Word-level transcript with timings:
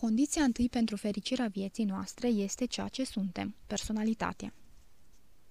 Condiția 0.00 0.42
întâi 0.42 0.68
pentru 0.68 0.96
fericirea 0.96 1.46
vieții 1.46 1.84
noastre 1.84 2.28
este 2.28 2.64
ceea 2.64 2.88
ce 2.88 3.04
suntem, 3.04 3.54
personalitatea. 3.66 4.52